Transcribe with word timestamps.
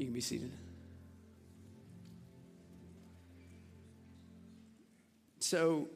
You 0.00 0.06
can 0.06 0.14
be 0.14 0.22
seated. 0.22 0.50
So, 5.40 5.88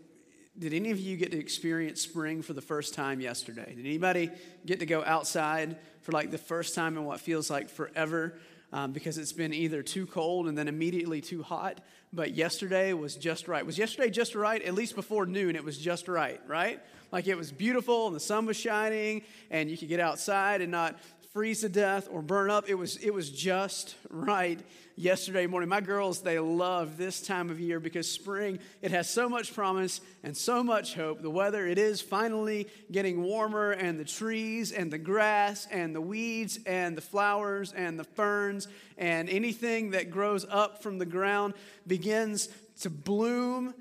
did 0.58 0.75
any 0.75 0.91
of 0.91 1.00
you 1.00 1.17
get 1.17 1.33
to 1.33 1.39
experience 1.39 2.03
spring 2.03 2.43
for 2.43 2.53
the 2.53 2.61
first 2.61 2.93
time 2.93 3.23
yesterday? 3.23 3.73
Did 3.75 3.87
anybody 3.87 4.31
get 4.67 4.81
to 4.81 4.87
go 4.87 5.03
outside 5.03 5.79
for 6.03 6.13
like 6.13 6.31
the 6.31 6.37
first 6.37 6.75
time 6.75 6.99
in 6.99 7.07
what 7.07 7.19
feels 7.19 7.49
like 7.49 7.71
forever? 7.71 8.34
Um, 8.75 8.93
because 8.93 9.16
it's 9.16 9.32
been 9.32 9.54
either 9.54 9.82
too 9.82 10.07
cold 10.07 10.48
and 10.48 10.59
then 10.59 10.68
immediately 10.68 11.23
too 11.23 11.43
hot. 11.43 11.80
But 12.12 12.34
yesterday 12.34 12.93
was 12.93 13.16
just 13.16 13.48
right. 13.48 13.64
Was 13.64 13.79
yesterday 13.79 14.11
just 14.11 14.34
right? 14.34 14.61
At 14.61 14.75
least 14.75 14.96
before 14.96 15.25
noon, 15.25 15.57
it 15.57 15.64
was 15.64 15.79
just 15.79 16.09
right, 16.09 16.43
right? 16.46 16.79
Like 17.11 17.27
it 17.27 17.39
was 17.39 17.50
beautiful 17.52 18.07
and 18.09 18.14
the 18.14 18.21
sun 18.21 18.45
was 18.45 18.59
shining 18.59 19.23
and 19.50 19.71
you 19.71 19.79
could 19.79 19.89
get 19.89 20.00
outside 20.00 20.61
and 20.61 20.71
not 20.71 20.98
freeze 21.35 21.62
to 21.62 21.69
death 21.69 22.07
or 22.12 22.23
burn 22.23 22.48
up. 22.48 22.69
It 22.69 22.75
was, 22.75 22.96
it 22.98 23.12
was 23.12 23.29
just 23.29 23.96
right 24.09 24.61
yesterday 24.95 25.48
morning. 25.48 25.69
My 25.69 25.80
girls, 25.80 26.20
they 26.20 26.38
love 26.38 26.97
this 26.97 27.20
time 27.20 27.51
of 27.51 27.59
year 27.59 27.80
because 27.80 28.09
spring, 28.09 28.61
it 28.83 28.92
has 28.92 29.11
so 29.11 29.29
much 29.29 29.52
promise 29.52 30.01
and 30.23 30.37
so 30.37 30.62
much 30.62 30.95
hope. 30.95 31.23
The 31.23 31.30
weather, 31.30 31.66
it 31.66 31.77
is 31.77 32.01
finally 32.01 32.69
getting 32.92 33.25
warmer, 33.25 33.73
and 33.73 33.98
the 33.98 34.05
trees 34.05 34.70
and 34.70 34.92
the 34.92 34.98
grass 34.98 35.66
and 35.73 35.92
the 35.92 36.01
weeds 36.01 36.61
and 36.66 36.97
the 36.97 37.02
flowers 37.02 37.73
and 37.73 37.98
the 37.98 38.05
ferns 38.05 38.69
and 38.97 39.28
anything 39.28 39.91
that 39.91 40.12
grows 40.12 40.47
up 40.48 40.84
from 40.84 40.98
the 40.98 41.06
ground 41.06 41.55
begins 41.84 42.48
to 42.83 42.91
bloom 42.91 43.75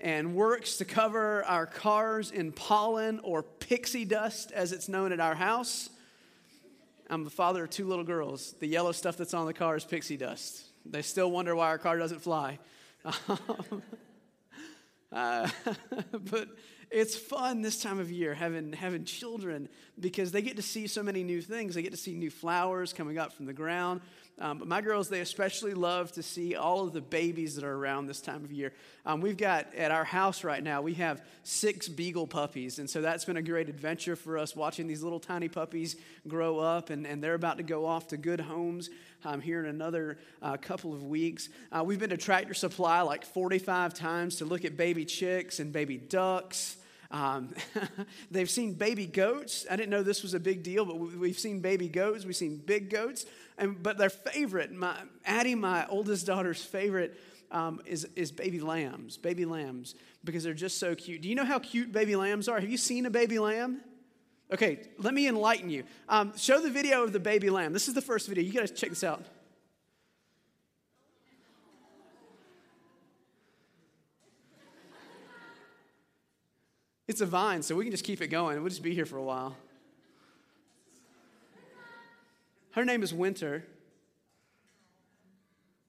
and 0.00 0.34
works 0.34 0.78
to 0.78 0.84
cover 0.84 1.44
our 1.44 1.66
cars 1.66 2.32
in 2.32 2.50
pollen 2.50 3.20
or 3.22 3.44
pixie 3.44 4.04
dust, 4.04 4.50
as 4.50 4.72
it's 4.72 4.88
known 4.88 5.12
at 5.12 5.20
our 5.20 5.36
house. 5.36 5.88
I'm 7.08 7.24
the 7.24 7.30
father 7.30 7.64
of 7.64 7.70
two 7.70 7.86
little 7.86 8.04
girls. 8.04 8.54
The 8.58 8.66
yellow 8.66 8.92
stuff 8.92 9.16
that's 9.16 9.34
on 9.34 9.46
the 9.46 9.54
car 9.54 9.76
is 9.76 9.84
pixie 9.84 10.16
dust. 10.16 10.62
They 10.84 11.02
still 11.02 11.30
wonder 11.30 11.54
why 11.54 11.68
our 11.68 11.78
car 11.78 11.98
doesn't 11.98 12.20
fly. 12.20 12.58
uh, 15.12 15.48
but 16.30 16.48
it's 16.90 17.16
fun 17.16 17.62
this 17.62 17.80
time 17.80 17.98
of 17.98 18.10
year 18.10 18.34
having, 18.34 18.72
having 18.72 19.04
children 19.04 19.68
because 19.98 20.32
they 20.32 20.42
get 20.42 20.56
to 20.56 20.62
see 20.62 20.86
so 20.86 21.02
many 21.02 21.22
new 21.22 21.40
things. 21.40 21.74
They 21.74 21.82
get 21.82 21.92
to 21.92 21.96
see 21.96 22.14
new 22.14 22.30
flowers 22.30 22.92
coming 22.92 23.18
up 23.18 23.32
from 23.32 23.46
the 23.46 23.52
ground. 23.52 24.00
Um, 24.38 24.58
but 24.58 24.68
my 24.68 24.82
girls, 24.82 25.08
they 25.08 25.20
especially 25.20 25.72
love 25.72 26.12
to 26.12 26.22
see 26.22 26.56
all 26.56 26.86
of 26.86 26.92
the 26.92 27.00
babies 27.00 27.54
that 27.54 27.64
are 27.64 27.72
around 27.72 28.06
this 28.06 28.20
time 28.20 28.44
of 28.44 28.52
year. 28.52 28.72
Um, 29.06 29.22
we've 29.22 29.36
got 29.36 29.74
at 29.74 29.90
our 29.90 30.04
house 30.04 30.44
right 30.44 30.62
now, 30.62 30.82
we 30.82 30.94
have 30.94 31.22
six 31.42 31.88
beagle 31.88 32.26
puppies. 32.26 32.78
And 32.78 32.88
so 32.88 33.00
that's 33.00 33.24
been 33.24 33.38
a 33.38 33.42
great 33.42 33.70
adventure 33.70 34.14
for 34.14 34.36
us 34.36 34.54
watching 34.54 34.86
these 34.86 35.02
little 35.02 35.20
tiny 35.20 35.48
puppies 35.48 35.96
grow 36.28 36.58
up. 36.58 36.90
And, 36.90 37.06
and 37.06 37.24
they're 37.24 37.34
about 37.34 37.56
to 37.56 37.62
go 37.62 37.86
off 37.86 38.08
to 38.08 38.18
good 38.18 38.40
homes 38.40 38.90
um, 39.24 39.40
here 39.40 39.60
in 39.60 39.66
another 39.66 40.18
uh, 40.42 40.58
couple 40.58 40.92
of 40.92 41.02
weeks. 41.02 41.48
Uh, 41.72 41.82
we've 41.82 41.98
been 41.98 42.10
to 42.10 42.18
Tractor 42.18 42.52
Supply 42.54 43.00
like 43.00 43.24
45 43.24 43.94
times 43.94 44.36
to 44.36 44.44
look 44.44 44.66
at 44.66 44.76
baby 44.76 45.06
chicks 45.06 45.60
and 45.60 45.72
baby 45.72 45.96
ducks. 45.96 46.76
Um, 47.10 47.54
they've 48.30 48.50
seen 48.50 48.74
baby 48.74 49.06
goats. 49.06 49.66
I 49.70 49.76
didn't 49.76 49.90
know 49.90 50.02
this 50.02 50.22
was 50.22 50.34
a 50.34 50.40
big 50.40 50.62
deal, 50.62 50.84
but 50.84 50.96
we've 50.96 51.38
seen 51.38 51.60
baby 51.60 51.88
goats. 51.88 52.24
We've 52.24 52.36
seen 52.36 52.58
big 52.58 52.90
goats. 52.90 53.26
And, 53.58 53.82
but 53.82 53.98
their 53.98 54.10
favorite, 54.10 54.72
my, 54.72 54.96
Addie, 55.24 55.54
my 55.54 55.86
oldest 55.86 56.26
daughter's 56.26 56.62
favorite, 56.62 57.18
um, 57.50 57.80
is, 57.86 58.06
is 58.16 58.32
baby 58.32 58.60
lambs, 58.60 59.16
baby 59.16 59.44
lambs, 59.44 59.94
because 60.24 60.44
they're 60.44 60.54
just 60.54 60.78
so 60.78 60.94
cute. 60.94 61.22
Do 61.22 61.28
you 61.28 61.34
know 61.34 61.44
how 61.44 61.58
cute 61.58 61.92
baby 61.92 62.16
lambs 62.16 62.48
are? 62.48 62.60
Have 62.60 62.70
you 62.70 62.76
seen 62.76 63.06
a 63.06 63.10
baby 63.10 63.38
lamb? 63.38 63.80
Okay, 64.52 64.80
let 64.98 65.12
me 65.12 65.26
enlighten 65.26 65.70
you. 65.70 65.84
Um, 66.08 66.36
show 66.36 66.60
the 66.60 66.70
video 66.70 67.02
of 67.02 67.12
the 67.12 67.20
baby 67.20 67.50
lamb. 67.50 67.72
This 67.72 67.88
is 67.88 67.94
the 67.94 68.02
first 68.02 68.28
video. 68.28 68.44
You 68.44 68.52
gotta 68.52 68.68
check 68.68 68.90
this 68.90 69.02
out. 69.02 69.24
It's 77.08 77.20
a 77.20 77.26
vine, 77.26 77.62
so 77.62 77.76
we 77.76 77.84
can 77.84 77.92
just 77.92 78.04
keep 78.04 78.20
it 78.20 78.28
going. 78.28 78.58
We'll 78.60 78.68
just 78.68 78.82
be 78.82 78.94
here 78.94 79.06
for 79.06 79.16
a 79.16 79.22
while. 79.22 79.56
Her 82.72 82.84
name 82.84 83.02
is 83.02 83.14
Winter. 83.14 83.64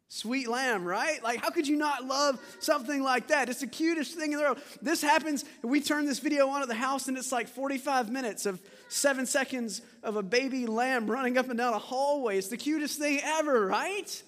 Sweet 0.09 0.47
lamb, 0.47 0.85
right? 0.85 1.21
Like, 1.21 1.41
how 1.41 1.49
could 1.49 1.67
you 1.67 1.75
not 1.75 2.05
love 2.05 2.39
something 2.59 3.03
like 3.03 3.27
that? 3.27 3.49
It's 3.49 3.59
the 3.59 3.67
cutest 3.67 4.15
thing 4.15 4.31
in 4.31 4.37
the 4.37 4.43
world. 4.43 4.59
This 4.81 5.01
happens, 5.01 5.43
we 5.63 5.81
turn 5.81 6.05
this 6.05 6.19
video 6.19 6.47
on 6.47 6.61
at 6.61 6.67
the 6.67 6.75
house, 6.75 7.07
and 7.07 7.17
it's 7.17 7.31
like 7.31 7.47
45 7.47 8.09
minutes 8.09 8.45
of 8.45 8.61
seven 8.87 9.25
seconds 9.25 9.81
of 10.03 10.15
a 10.15 10.23
baby 10.23 10.65
lamb 10.65 11.09
running 11.11 11.37
up 11.37 11.49
and 11.49 11.57
down 11.57 11.73
a 11.73 11.79
hallway. 11.79 12.37
It's 12.37 12.47
the 12.47 12.57
cutest 12.57 12.99
thing 12.99 13.19
ever, 13.21 13.65
right? 13.65 14.23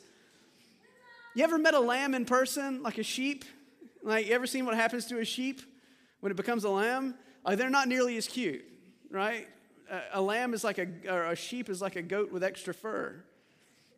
You 1.34 1.44
ever 1.46 1.58
met 1.58 1.76
a 1.76 1.80
lamb 1.80 2.14
in 2.14 2.26
person, 2.26 2.84
like 2.84 2.98
a 2.98 3.04
sheep? 3.04 3.46
Like, 4.04 4.28
you 4.28 4.34
ever 4.34 4.48
seen 4.48 4.66
what 4.66 4.76
happens 4.76 5.06
to 5.06 5.20
a 5.20 5.26
sheep? 5.26 5.62
When 6.20 6.32
it 6.32 6.36
becomes 6.36 6.64
a 6.64 6.70
lamb, 6.70 7.16
like 7.46 7.58
they're 7.58 7.70
not 7.70 7.88
nearly 7.88 8.18
as 8.18 8.28
cute, 8.28 8.64
right? 9.10 9.48
A, 9.90 10.20
a 10.20 10.22
lamb 10.22 10.54
is 10.54 10.64
like 10.64 10.78
a, 10.78 10.88
or 11.10 11.26
a 11.26 11.36
sheep 11.36 11.70
is 11.70 11.82
like 11.82 11.96
a 11.96 12.02
goat 12.02 12.32
with 12.32 12.44
extra 12.44 12.74
fur. 12.74 13.24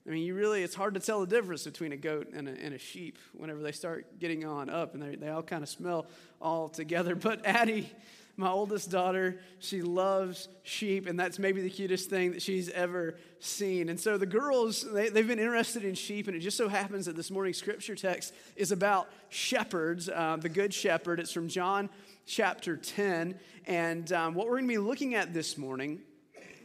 I 0.06 0.10
mean, 0.10 0.24
you 0.24 0.34
really, 0.34 0.64
it's 0.64 0.74
hard 0.74 0.96
to 0.96 1.00
tell 1.00 1.20
the 1.20 1.28
difference 1.28 1.64
between 1.64 1.92
a 1.92 1.98
goat 1.98 2.30
and 2.34 2.48
a, 2.48 2.52
and 2.52 2.74
a 2.74 2.80
sheep 2.80 3.18
whenever 3.34 3.62
they 3.62 3.72
start 3.72 4.20
getting 4.20 4.46
on 4.46 4.70
up, 4.70 4.96
and 4.96 5.04
they, 5.04 5.16
they 5.16 5.30
all 5.30 5.44
kind 5.44 5.62
of 5.62 5.70
smell 5.70 6.08
all 6.42 6.70
together. 6.70 7.16
But 7.16 7.46
Addie, 7.46 7.92
my 8.36 8.50
oldest 8.50 8.90
daughter, 8.90 9.40
she 9.60 9.84
loves 9.84 10.48
sheep, 10.64 11.06
and 11.06 11.20
that's 11.20 11.38
maybe 11.38 11.62
the 11.62 11.70
cutest 11.70 12.10
thing 12.10 12.32
that 12.32 12.42
she's 12.42 12.70
ever 12.70 13.16
seen. 13.40 13.90
And 13.90 14.00
so 14.00 14.18
the 14.18 14.26
girls, 14.26 14.82
they, 14.92 15.10
they've 15.10 15.28
been 15.28 15.38
interested 15.38 15.84
in 15.84 15.94
sheep, 15.94 16.28
and 16.28 16.36
it 16.36 16.40
just 16.40 16.58
so 16.58 16.68
happens 16.68 17.06
that 17.06 17.16
this 17.16 17.30
morning's 17.30 17.58
scripture 17.58 17.94
text 17.96 18.34
is 18.56 18.72
about 18.72 19.08
shepherds, 19.30 20.10
uh, 20.10 20.38
the 20.40 20.50
Good 20.50 20.74
Shepherd. 20.74 21.20
It's 21.20 21.32
from 21.32 21.48
John 21.48 21.90
chapter 22.26 22.78
10. 22.78 23.40
And 23.66 24.12
um, 24.12 24.34
what 24.34 24.48
we're 24.48 24.58
going 24.58 24.68
to 24.68 24.74
be 24.74 24.78
looking 24.78 25.16
at 25.16 25.34
this 25.34 25.58
morning 25.58 26.02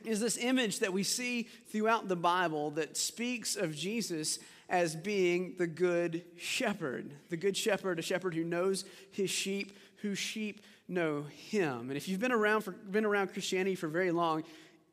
is 0.04 0.20
this 0.20 0.38
image 0.38 0.78
that 0.78 0.92
we 0.92 1.02
see 1.02 1.48
throughout 1.70 2.08
the 2.08 2.16
Bible 2.16 2.70
that 2.72 2.96
speaks 2.96 3.56
of 3.56 3.74
Jesus 3.74 4.38
as 4.68 4.94
being 4.94 5.54
the 5.58 5.66
good 5.66 6.24
shepherd. 6.36 7.12
The 7.28 7.36
good 7.36 7.56
shepherd, 7.56 7.98
a 7.98 8.02
shepherd 8.02 8.34
who 8.34 8.44
knows 8.44 8.84
his 9.10 9.30
sheep, 9.30 9.76
whose 9.96 10.18
sheep 10.18 10.60
know 10.88 11.22
him. 11.22 11.88
And 11.88 11.96
if 11.96 12.08
you've 12.08 12.20
been 12.20 12.32
around 12.32 12.62
for 12.62 12.72
been 12.72 13.04
around 13.04 13.32
Christianity 13.32 13.74
for 13.74 13.88
very 13.88 14.12
long, 14.12 14.44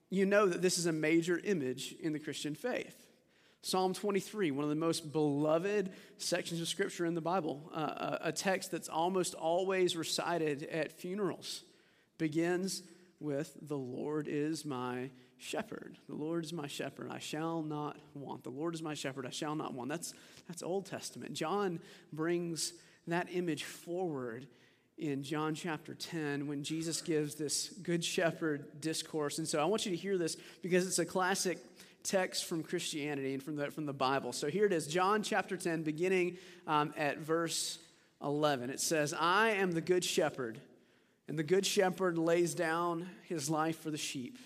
you 0.09 0.25
know 0.25 0.47
that 0.47 0.61
this 0.61 0.77
is 0.77 0.85
a 0.85 0.91
major 0.91 1.39
image 1.43 1.95
in 2.01 2.13
the 2.13 2.19
Christian 2.19 2.55
faith. 2.55 3.02
Psalm 3.65 3.93
23, 3.93 4.51
one 4.51 4.65
of 4.65 4.69
the 4.69 4.75
most 4.75 5.13
beloved 5.13 5.89
sections 6.17 6.59
of 6.59 6.67
scripture 6.67 7.05
in 7.05 7.15
the 7.15 7.21
Bible, 7.21 7.71
uh, 7.73 8.17
a 8.19 8.31
text 8.33 8.71
that's 8.71 8.89
almost 8.89 9.35
always 9.35 9.95
recited 9.95 10.63
at 10.63 10.91
funerals, 10.91 11.63
begins 12.17 12.83
with 13.21 13.55
The 13.61 13.77
Lord 13.77 14.27
is 14.27 14.65
my 14.65 15.11
shepherd. 15.37 15.97
The 16.09 16.15
Lord 16.15 16.43
is 16.43 16.51
my 16.51 16.67
shepherd. 16.67 17.07
I 17.09 17.19
shall 17.19 17.61
not 17.61 17.97
want. 18.13 18.43
The 18.43 18.49
Lord 18.49 18.75
is 18.75 18.81
my 18.81 18.95
shepherd. 18.95 19.25
I 19.25 19.29
shall 19.29 19.55
not 19.55 19.73
want. 19.73 19.89
That's, 19.89 20.13
that's 20.45 20.61
Old 20.61 20.85
Testament. 20.85 21.33
John 21.33 21.79
brings 22.11 22.73
that 23.07 23.29
image 23.31 23.63
forward 23.63 24.45
in 24.97 25.23
John 25.23 25.55
chapter 25.55 25.93
10 25.93 26.47
when 26.47 26.63
Jesus 26.63 27.01
gives 27.01 27.35
this 27.35 27.69
Good 27.81 28.03
Shepherd 28.03 28.79
discourse. 28.79 29.37
And 29.37 29.47
so 29.47 29.59
I 29.59 29.65
want 29.65 29.85
you 29.85 29.91
to 29.91 29.97
hear 29.97 30.17
this 30.17 30.37
because 30.61 30.85
it's 30.85 30.99
a 30.99 31.05
classic 31.05 31.57
text 32.03 32.45
from 32.45 32.63
Christianity 32.63 33.33
and 33.33 33.41
from 33.41 33.55
the, 33.55 33.71
from 33.71 33.85
the 33.85 33.93
Bible. 33.93 34.33
So 34.33 34.47
here 34.47 34.65
it 34.65 34.73
is, 34.73 34.87
John 34.87 35.23
chapter 35.23 35.57
10, 35.57 35.83
beginning 35.83 36.37
um, 36.67 36.93
at 36.97 37.19
verse 37.19 37.79
11. 38.21 38.69
It 38.69 38.79
says, 38.79 39.13
I 39.17 39.51
am 39.51 39.71
the 39.71 39.81
good 39.81 40.03
shepherd, 40.03 40.59
and 41.27 41.39
the 41.39 41.43
good 41.43 41.65
shepherd 41.65 42.17
lays 42.17 42.53
down 42.53 43.09
his 43.23 43.49
life 43.49 43.79
for 43.79 43.89
the 43.89 43.97
sheep. 43.97 44.37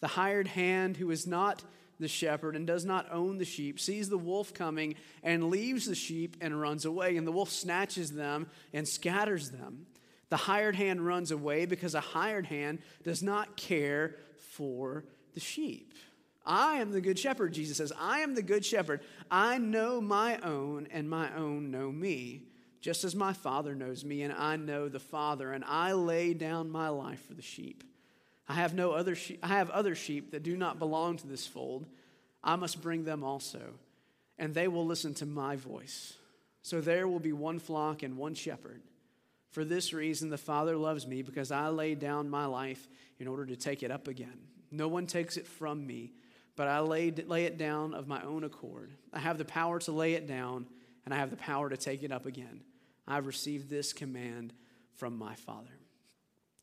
The 0.00 0.06
hired 0.06 0.48
hand 0.48 0.96
who 0.96 1.10
is 1.10 1.26
not 1.26 1.62
the 1.98 2.08
shepherd 2.08 2.56
and 2.56 2.66
does 2.66 2.84
not 2.84 3.10
own 3.10 3.38
the 3.38 3.44
sheep 3.44 3.80
sees 3.80 4.08
the 4.08 4.18
wolf 4.18 4.54
coming 4.54 4.94
and 5.22 5.50
leaves 5.50 5.86
the 5.86 5.94
sheep 5.94 6.36
and 6.40 6.60
runs 6.60 6.84
away, 6.84 7.16
and 7.16 7.26
the 7.26 7.32
wolf 7.32 7.50
snatches 7.50 8.12
them 8.12 8.48
and 8.72 8.86
scatters 8.86 9.50
them. 9.50 9.86
The 10.28 10.36
hired 10.36 10.76
hand 10.76 11.06
runs 11.06 11.30
away 11.30 11.66
because 11.66 11.94
a 11.94 12.00
hired 12.00 12.46
hand 12.46 12.80
does 13.02 13.22
not 13.22 13.56
care 13.56 14.16
for 14.38 15.04
the 15.34 15.40
sheep. 15.40 15.94
I 16.44 16.76
am 16.76 16.92
the 16.92 17.00
good 17.00 17.18
shepherd, 17.18 17.52
Jesus 17.52 17.76
says. 17.76 17.92
I 17.98 18.20
am 18.20 18.34
the 18.34 18.42
good 18.42 18.64
shepherd. 18.64 19.02
I 19.30 19.58
know 19.58 20.00
my 20.00 20.38
own, 20.38 20.88
and 20.90 21.08
my 21.08 21.34
own 21.34 21.70
know 21.70 21.92
me, 21.92 22.42
just 22.80 23.04
as 23.04 23.14
my 23.14 23.32
Father 23.32 23.74
knows 23.74 24.04
me, 24.04 24.22
and 24.22 24.32
I 24.32 24.56
know 24.56 24.88
the 24.88 25.00
Father, 25.00 25.52
and 25.52 25.64
I 25.64 25.92
lay 25.92 26.32
down 26.32 26.70
my 26.70 26.88
life 26.88 27.26
for 27.26 27.34
the 27.34 27.42
sheep. 27.42 27.84
I 28.48 28.54
have 28.54 28.74
no 28.74 28.92
other 28.92 29.14
sheep, 29.14 29.40
I 29.42 29.48
have 29.48 29.70
other 29.70 29.94
sheep 29.94 30.30
that 30.32 30.42
do 30.42 30.56
not 30.56 30.78
belong 30.78 31.18
to 31.18 31.26
this 31.26 31.46
fold. 31.46 31.86
I 32.42 32.56
must 32.56 32.80
bring 32.80 33.04
them 33.04 33.22
also, 33.22 33.74
and 34.38 34.54
they 34.54 34.68
will 34.68 34.86
listen 34.86 35.14
to 35.14 35.26
my 35.26 35.56
voice. 35.56 36.14
So 36.62 36.80
there 36.80 37.06
will 37.06 37.20
be 37.20 37.32
one 37.32 37.58
flock 37.58 38.02
and 38.02 38.16
one 38.16 38.34
shepherd. 38.34 38.82
For 39.50 39.64
this 39.64 39.92
reason, 39.92 40.30
the 40.30 40.38
Father 40.38 40.76
loves 40.76 41.06
me, 41.06 41.22
because 41.22 41.50
I 41.50 41.68
lay 41.68 41.94
down 41.94 42.30
my 42.30 42.46
life 42.46 42.88
in 43.18 43.26
order 43.26 43.46
to 43.46 43.56
take 43.56 43.82
it 43.82 43.90
up 43.90 44.08
again. 44.08 44.38
No 44.70 44.88
one 44.88 45.06
takes 45.06 45.36
it 45.36 45.46
from 45.46 45.86
me 45.86 46.12
but 46.58 46.66
I 46.66 46.80
lay, 46.80 47.12
lay 47.12 47.44
it 47.44 47.56
down 47.56 47.94
of 47.94 48.08
my 48.08 48.20
own 48.22 48.42
accord. 48.42 48.90
I 49.12 49.20
have 49.20 49.38
the 49.38 49.44
power 49.44 49.78
to 49.78 49.92
lay 49.92 50.14
it 50.14 50.26
down, 50.26 50.66
and 51.04 51.14
I 51.14 51.18
have 51.18 51.30
the 51.30 51.36
power 51.36 51.70
to 51.70 51.76
take 51.76 52.02
it 52.02 52.10
up 52.10 52.26
again. 52.26 52.62
I've 53.06 53.28
received 53.28 53.70
this 53.70 53.92
command 53.92 54.52
from 54.96 55.16
my 55.16 55.36
Father. 55.36 55.77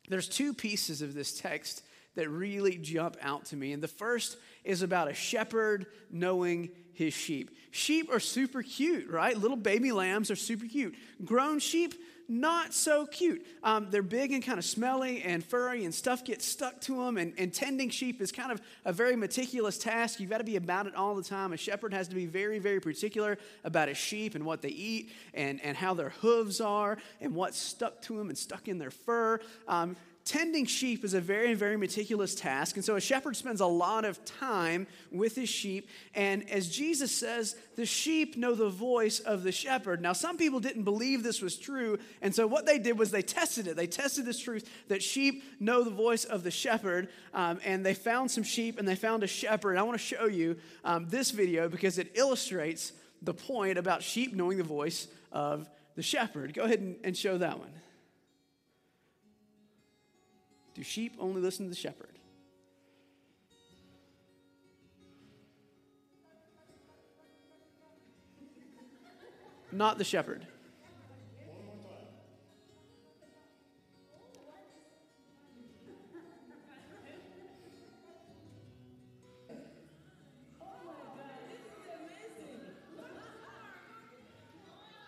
There's 0.08 0.28
two 0.28 0.54
pieces 0.54 1.02
of 1.02 1.14
this 1.14 1.38
text 1.38 1.82
that 2.14 2.28
really 2.28 2.76
jump 2.76 3.16
out 3.20 3.44
to 3.46 3.56
me. 3.56 3.72
And 3.72 3.82
the 3.82 3.88
first 3.88 4.36
is 4.64 4.82
about 4.82 5.08
a 5.08 5.14
shepherd 5.14 5.86
knowing 6.10 6.70
his 6.92 7.12
sheep. 7.14 7.50
Sheep 7.70 8.10
are 8.10 8.20
super 8.20 8.62
cute, 8.62 9.10
right? 9.10 9.36
Little 9.36 9.56
baby 9.56 9.92
lambs 9.92 10.30
are 10.30 10.36
super 10.36 10.66
cute. 10.66 10.94
Grown 11.24 11.58
sheep, 11.58 11.94
not 12.28 12.74
so 12.74 13.06
cute. 13.06 13.44
Um, 13.62 13.88
they're 13.90 14.02
big 14.02 14.32
and 14.32 14.42
kind 14.42 14.58
of 14.58 14.64
smelly 14.64 15.22
and 15.22 15.44
furry, 15.44 15.84
and 15.84 15.94
stuff 15.94 16.24
gets 16.24 16.44
stuck 16.44 16.80
to 16.82 17.04
them. 17.04 17.18
And, 17.18 17.32
and 17.38 17.52
tending 17.52 17.90
sheep 17.90 18.20
is 18.20 18.32
kind 18.32 18.52
of 18.52 18.60
a 18.84 18.92
very 18.92 19.16
meticulous 19.16 19.78
task. 19.78 20.20
You've 20.20 20.30
got 20.30 20.38
to 20.38 20.44
be 20.44 20.56
about 20.56 20.86
it 20.86 20.94
all 20.94 21.14
the 21.14 21.22
time. 21.22 21.52
A 21.52 21.56
shepherd 21.56 21.92
has 21.92 22.08
to 22.08 22.14
be 22.14 22.26
very, 22.26 22.58
very 22.58 22.80
particular 22.80 23.38
about 23.64 23.88
his 23.88 23.98
sheep 23.98 24.34
and 24.34 24.44
what 24.44 24.62
they 24.62 24.70
eat 24.70 25.10
and, 25.34 25.60
and 25.62 25.76
how 25.76 25.94
their 25.94 26.10
hooves 26.10 26.60
are 26.60 26.98
and 27.20 27.34
what's 27.34 27.58
stuck 27.58 28.02
to 28.02 28.16
them 28.16 28.28
and 28.28 28.38
stuck 28.38 28.68
in 28.68 28.78
their 28.78 28.90
fur. 28.90 29.40
Um, 29.68 29.96
tending 30.26 30.66
sheep 30.66 31.04
is 31.04 31.14
a 31.14 31.20
very, 31.20 31.54
very 31.54 31.76
meticulous 31.76 32.34
task. 32.34 32.74
And 32.74 32.84
so 32.84 32.96
a 32.96 33.00
shepherd 33.00 33.36
spends 33.36 33.60
a 33.60 33.66
lot 33.66 34.04
of 34.04 34.22
time 34.24 34.88
with 35.12 35.36
his 35.36 35.48
sheep. 35.48 35.88
And 36.14 36.50
as 36.50 36.68
Jesus 36.68 37.12
says, 37.12 37.54
the 37.76 37.86
sheep 37.86 38.36
know 38.36 38.56
the 38.56 38.68
voice 38.68 39.20
of 39.20 39.44
the 39.44 39.52
shepherd. 39.52 40.02
Now, 40.02 40.12
some 40.12 40.36
people 40.36 40.58
didn't 40.58 40.82
believe 40.82 41.22
this 41.22 41.40
was 41.40 41.56
true. 41.56 41.98
And 42.20 42.34
so 42.34 42.48
what 42.48 42.66
they 42.66 42.80
did 42.80 42.98
was 42.98 43.12
they 43.12 43.22
tested 43.22 43.68
it. 43.68 43.76
They 43.76 43.86
tested 43.86 44.26
this 44.26 44.40
truth 44.40 44.68
that 44.88 45.00
sheep 45.00 45.44
know 45.60 45.84
the 45.84 45.90
voice 45.90 46.24
of 46.24 46.42
the 46.42 46.50
shepherd. 46.50 47.08
Um, 47.32 47.60
and 47.64 47.86
they 47.86 47.94
found 47.94 48.28
some 48.30 48.42
sheep 48.42 48.80
and 48.80 48.86
they 48.86 48.96
found 48.96 49.22
a 49.22 49.28
shepherd. 49.28 49.78
I 49.78 49.82
want 49.82 49.98
to 49.98 50.04
show 50.04 50.26
you 50.26 50.56
um, 50.84 51.06
this 51.08 51.30
video 51.30 51.68
because 51.68 51.98
it 51.98 52.10
illustrates 52.16 52.92
the 53.22 53.32
point 53.32 53.78
about 53.78 54.02
sheep 54.02 54.34
knowing 54.34 54.58
the 54.58 54.64
voice 54.64 55.06
of 55.30 55.70
the 55.94 56.02
shepherd. 56.02 56.52
Go 56.52 56.64
ahead 56.64 56.80
and, 56.80 56.96
and 57.04 57.16
show 57.16 57.38
that 57.38 57.60
one. 57.60 57.70
Do 60.76 60.82
sheep 60.82 61.16
only 61.18 61.40
listen 61.40 61.64
to 61.64 61.70
the 61.70 61.74
shepherd? 61.74 62.18
Not 69.72 69.96
the 69.96 70.04
shepherd. 70.04 70.46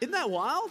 Isn't 0.01 0.13
that 0.13 0.31
wild? 0.31 0.71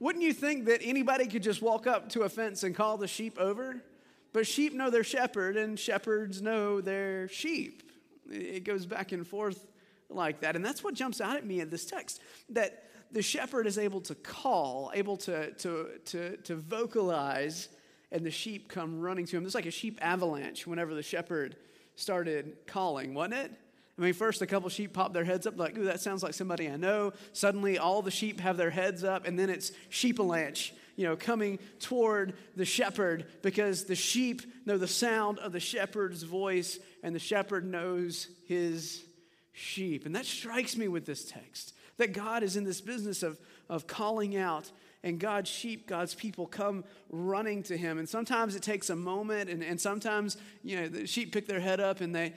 Wouldn't 0.00 0.24
you 0.24 0.32
think 0.32 0.64
that 0.64 0.80
anybody 0.82 1.26
could 1.26 1.42
just 1.42 1.60
walk 1.60 1.86
up 1.86 2.08
to 2.10 2.22
a 2.22 2.28
fence 2.28 2.62
and 2.62 2.74
call 2.74 2.96
the 2.96 3.06
sheep 3.06 3.38
over? 3.38 3.84
But 4.32 4.46
sheep 4.46 4.72
know 4.72 4.90
their 4.90 5.04
shepherd, 5.04 5.56
and 5.56 5.78
shepherds 5.78 6.40
know 6.40 6.80
their 6.80 7.28
sheep. 7.28 7.92
It 8.30 8.64
goes 8.64 8.86
back 8.86 9.12
and 9.12 9.26
forth 9.26 9.66
like 10.08 10.40
that. 10.40 10.56
And 10.56 10.64
that's 10.64 10.82
what 10.82 10.94
jumps 10.94 11.20
out 11.20 11.36
at 11.36 11.44
me 11.44 11.60
in 11.60 11.68
this 11.68 11.84
text 11.84 12.20
that 12.48 12.84
the 13.12 13.22
shepherd 13.22 13.66
is 13.66 13.76
able 13.76 14.00
to 14.02 14.14
call, 14.14 14.90
able 14.94 15.16
to, 15.18 15.50
to, 15.52 15.88
to, 16.06 16.36
to 16.38 16.56
vocalize, 16.56 17.68
and 18.10 18.24
the 18.24 18.30
sheep 18.30 18.68
come 18.68 19.00
running 19.00 19.26
to 19.26 19.36
him. 19.36 19.44
It's 19.44 19.54
like 19.54 19.66
a 19.66 19.70
sheep 19.70 19.98
avalanche 20.00 20.66
whenever 20.66 20.94
the 20.94 21.02
shepherd 21.02 21.56
started 21.96 22.56
calling, 22.66 23.12
wasn't 23.12 23.34
it? 23.34 23.52
I 24.00 24.04
mean, 24.04 24.14
first 24.14 24.40
a 24.40 24.46
couple 24.46 24.70
sheep 24.70 24.94
pop 24.94 25.12
their 25.12 25.24
heads 25.24 25.46
up, 25.46 25.58
like, 25.58 25.76
ooh, 25.76 25.84
that 25.84 26.00
sounds 26.00 26.22
like 26.22 26.32
somebody 26.32 26.70
I 26.70 26.76
know. 26.76 27.12
Suddenly, 27.34 27.76
all 27.76 28.00
the 28.00 28.10
sheep 28.10 28.40
have 28.40 28.56
their 28.56 28.70
heads 28.70 29.04
up, 29.04 29.26
and 29.26 29.38
then 29.38 29.50
it's 29.50 29.72
sheepalanche, 29.90 30.72
you 30.96 31.06
know, 31.06 31.16
coming 31.16 31.58
toward 31.80 32.32
the 32.56 32.64
shepherd 32.64 33.26
because 33.42 33.84
the 33.84 33.94
sheep 33.94 34.40
know 34.64 34.78
the 34.78 34.88
sound 34.88 35.38
of 35.40 35.52
the 35.52 35.60
shepherd's 35.60 36.22
voice, 36.22 36.78
and 37.02 37.14
the 37.14 37.20
shepherd 37.20 37.66
knows 37.66 38.28
his 38.46 39.04
sheep. 39.52 40.06
And 40.06 40.16
that 40.16 40.24
strikes 40.24 40.78
me 40.78 40.88
with 40.88 41.04
this 41.04 41.26
text 41.26 41.74
that 41.98 42.14
God 42.14 42.42
is 42.42 42.56
in 42.56 42.64
this 42.64 42.80
business 42.80 43.22
of, 43.22 43.38
of 43.68 43.86
calling 43.86 44.34
out 44.34 44.70
and 45.02 45.18
God's 45.18 45.48
sheep, 45.48 45.86
God's 45.86 46.14
people 46.14 46.46
come 46.46 46.84
running 47.10 47.62
to 47.64 47.76
him. 47.76 47.98
And 47.98 48.08
sometimes 48.08 48.54
it 48.54 48.62
takes 48.62 48.90
a 48.90 48.96
moment, 48.96 49.48
and, 49.48 49.62
and 49.62 49.80
sometimes, 49.80 50.36
you 50.62 50.76
know, 50.76 50.88
the 50.88 51.06
sheep 51.06 51.32
pick 51.32 51.46
their 51.46 51.60
head 51.60 51.80
up 51.80 52.00
and 52.00 52.14
they, 52.14 52.34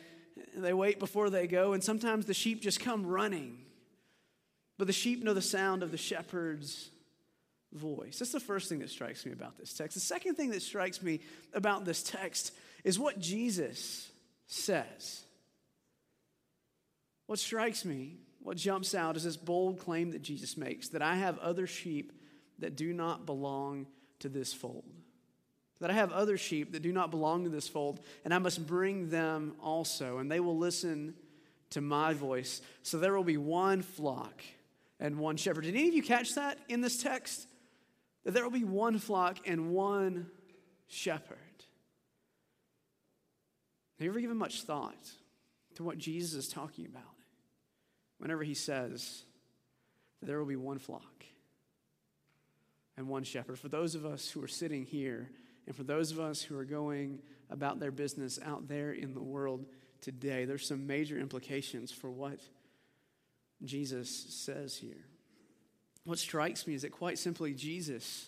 they 0.55 0.73
wait 0.73 0.99
before 0.99 1.29
they 1.29 1.47
go, 1.47 1.73
and 1.73 1.83
sometimes 1.83 2.25
the 2.25 2.33
sheep 2.33 2.61
just 2.61 2.79
come 2.79 3.05
running. 3.05 3.57
But 4.77 4.87
the 4.87 4.93
sheep 4.93 5.23
know 5.23 5.33
the 5.33 5.41
sound 5.41 5.83
of 5.83 5.91
the 5.91 5.97
shepherd's 5.97 6.89
voice. 7.71 8.19
That's 8.19 8.31
the 8.31 8.39
first 8.39 8.69
thing 8.69 8.79
that 8.79 8.89
strikes 8.89 9.25
me 9.25 9.31
about 9.31 9.57
this 9.57 9.73
text. 9.73 9.95
The 9.95 10.01
second 10.01 10.35
thing 10.35 10.51
that 10.51 10.61
strikes 10.61 11.01
me 11.01 11.21
about 11.53 11.85
this 11.85 12.03
text 12.03 12.53
is 12.83 12.99
what 12.99 13.19
Jesus 13.19 14.09
says. 14.47 15.21
What 17.27 17.39
strikes 17.39 17.85
me, 17.85 18.17
what 18.41 18.57
jumps 18.57 18.93
out, 18.93 19.15
is 19.15 19.23
this 19.23 19.37
bold 19.37 19.79
claim 19.79 20.11
that 20.11 20.21
Jesus 20.21 20.57
makes 20.57 20.89
that 20.89 21.01
I 21.01 21.15
have 21.15 21.39
other 21.39 21.67
sheep 21.67 22.11
that 22.59 22.75
do 22.75 22.93
not 22.93 23.25
belong 23.25 23.87
to 24.19 24.29
this 24.29 24.53
fold 24.53 24.83
that 25.83 25.91
I 25.91 25.95
have 25.95 26.13
other 26.13 26.37
sheep 26.37 26.71
that 26.71 26.81
do 26.81 26.93
not 26.93 27.11
belong 27.11 27.43
to 27.43 27.49
this 27.49 27.67
fold, 27.67 27.99
and 28.23 28.33
I 28.33 28.37
must 28.39 28.65
bring 28.65 29.09
them 29.09 29.53
also, 29.61 30.19
and 30.19 30.31
they 30.31 30.39
will 30.39 30.57
listen 30.57 31.13
to 31.71 31.81
my 31.81 32.13
voice. 32.13 32.61
So 32.83 32.99
there 32.99 33.13
will 33.13 33.25
be 33.25 33.35
one 33.35 33.81
flock 33.81 34.41
and 35.01 35.19
one 35.19 35.35
shepherd. 35.35 35.65
Did 35.65 35.75
any 35.75 35.89
of 35.89 35.93
you 35.93 36.01
catch 36.01 36.35
that 36.35 36.57
in 36.69 36.79
this 36.79 37.03
text? 37.03 37.49
That 38.23 38.33
there 38.33 38.45
will 38.45 38.49
be 38.49 38.63
one 38.63 38.97
flock 38.97 39.39
and 39.45 39.71
one 39.71 40.27
shepherd. 40.87 41.37
Have 43.97 44.05
you 44.05 44.09
ever 44.09 44.21
given 44.21 44.37
much 44.37 44.61
thought 44.61 45.11
to 45.75 45.83
what 45.83 45.97
Jesus 45.97 46.33
is 46.33 46.47
talking 46.47 46.85
about 46.85 47.03
whenever 48.19 48.43
he 48.43 48.53
says 48.53 49.25
that 50.21 50.27
there 50.27 50.39
will 50.39 50.45
be 50.45 50.55
one 50.55 50.79
flock 50.79 51.25
and 52.95 53.09
one 53.09 53.25
shepherd? 53.25 53.59
For 53.59 53.67
those 53.67 53.95
of 53.95 54.05
us 54.05 54.29
who 54.29 54.41
are 54.41 54.47
sitting 54.47 54.85
here 54.85 55.29
and 55.65 55.75
for 55.75 55.83
those 55.83 56.11
of 56.11 56.19
us 56.19 56.41
who 56.41 56.57
are 56.57 56.65
going 56.65 57.19
about 57.49 57.79
their 57.79 57.91
business 57.91 58.39
out 58.43 58.67
there 58.67 58.91
in 58.91 59.13
the 59.13 59.21
world 59.21 59.65
today, 60.01 60.45
there's 60.45 60.67
some 60.67 60.85
major 60.85 61.17
implications 61.17 61.91
for 61.91 62.09
what 62.09 62.39
Jesus 63.63 64.09
says 64.09 64.77
here. 64.77 65.05
What 66.03 66.19
strikes 66.19 66.67
me 66.67 66.73
is 66.73 66.81
that 66.81 66.91
quite 66.91 67.17
simply, 67.17 67.53
Jesus 67.53 68.27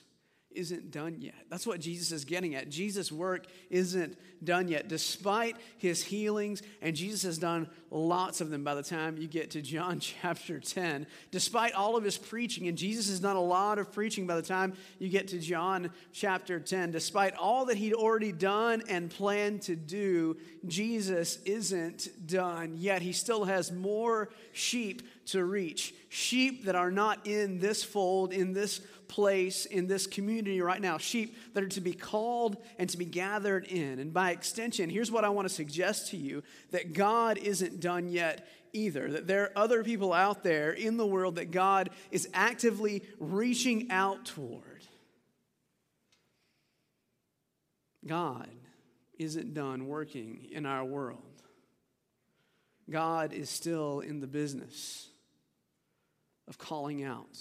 isn't 0.56 0.92
done 0.92 1.18
yet. 1.20 1.36
That's 1.50 1.68
what 1.68 1.80
Jesus 1.80 2.12
is 2.12 2.26
getting 2.26 2.56
at. 2.56 2.70
Jesus' 2.70 3.12
work 3.12 3.46
isn't 3.70 4.18
done 4.44 4.68
yet, 4.68 4.88
despite 4.88 5.56
his 5.78 6.04
healings, 6.04 6.62
and 6.82 6.96
Jesus 6.96 7.24
has 7.24 7.38
done 7.38 7.70
lots 7.92 8.42
of 8.42 8.50
them 8.50 8.64
by 8.64 8.76
the 8.76 8.84
time 8.84 9.18
you 9.18 9.28
get 9.28 9.52
to 9.52 9.62
John 9.62 10.00
chapter 10.22 10.60
10. 10.60 11.08
Despite 11.32 11.74
all 11.74 11.96
of 11.96 12.04
his 12.04 12.18
preaching, 12.18 12.68
and 12.68 12.78
Jesus 12.78 13.10
has 13.10 13.20
done 13.20 13.36
a 13.36 13.42
lot 13.42 13.80
of 13.80 13.92
preaching 13.92 14.28
by 14.28 14.36
the 14.36 14.42
time 14.42 14.74
you 15.00 15.10
get 15.10 15.30
to 15.30 15.40
John 15.40 15.92
chapter 16.14 16.60
10. 16.60 16.92
Despite 16.92 17.36
all 17.36 17.66
that 17.66 17.78
he'd 17.78 17.94
already 17.94 18.32
done 18.32 18.84
and 18.88 19.10
planned 19.10 19.64
to 19.64 19.76
do, 19.76 20.38
Jesus 20.66 21.38
isn't 21.46 22.10
done 22.26 22.76
yet. 22.78 23.02
He 23.02 23.14
still 23.14 23.46
has 23.46 23.72
more 23.72 24.30
sheep 24.52 25.02
to 25.26 25.44
reach. 25.44 25.94
Sheep 26.10 26.66
that 26.66 26.76
are 26.76 26.92
not 26.92 27.26
in 27.26 27.60
this 27.60 27.84
fold, 27.84 28.32
in 28.32 28.54
this 28.54 28.80
place, 29.08 29.66
in 29.66 29.88
this 29.88 30.08
community 30.08 30.62
right 30.62 30.82
now. 30.82 30.98
Sheep 30.98 31.36
that 31.54 31.64
are 31.64 31.70
to 31.70 31.82
be 31.82 31.94
called 31.94 32.58
and 32.78 32.90
to 32.90 32.98
be 32.98 33.06
gathered 33.06 33.66
in. 33.66 34.00
And 34.00 34.14
by 34.14 34.32
extension, 34.32 34.90
here's 34.90 35.12
what 35.12 35.24
I 35.24 35.30
want 35.30 35.48
to 35.48 35.54
suggest 35.54 36.12
to 36.12 36.18
you 36.18 36.44
that 36.72 36.94
God 36.94 37.38
isn't 37.38 37.80
done 37.80 38.10
yet 38.10 38.48
either. 38.74 39.10
That 39.12 39.28
there 39.28 39.44
are 39.44 39.52
other 39.56 39.84
people 39.84 40.14
out 40.14 40.44
there 40.44 40.72
in 40.72 40.98
the 40.98 41.06
world 41.06 41.36
that 41.36 41.52
God 41.52 41.90
is 42.12 42.28
actively 42.34 43.04
reaching 43.20 43.92
out 43.92 44.26
toward. 44.26 44.64
God 48.06 48.50
isn't 49.18 49.54
done 49.54 49.88
working 49.88 50.48
in 50.52 50.66
our 50.66 50.86
world. 50.86 51.22
God 52.90 53.34
is 53.34 53.50
still 53.50 54.02
in 54.02 54.20
the 54.20 54.28
business 54.28 55.10
of 56.48 56.58
calling 56.58 57.04
out 57.04 57.40